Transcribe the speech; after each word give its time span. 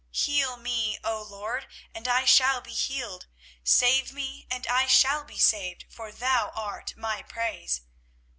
24:017:014 0.13 0.25
Heal 0.25 0.57
me, 0.57 0.97
O 1.03 1.21
LORD, 1.21 1.67
and 1.93 2.07
I 2.07 2.25
shall 2.25 2.59
be 2.59 2.73
healed; 2.73 3.27
save 3.63 4.11
me, 4.11 4.47
and 4.49 4.65
I 4.65 4.87
shall 4.87 5.23
be 5.23 5.37
saved: 5.37 5.85
for 5.91 6.11
thou 6.11 6.49
art 6.55 6.97
my 6.97 7.21
praise. 7.21 7.81